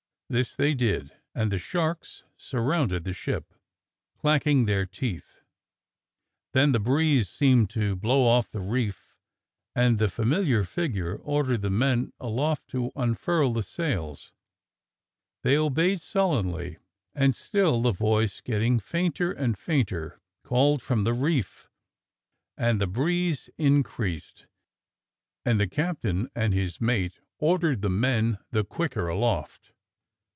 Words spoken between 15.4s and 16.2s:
They obeyed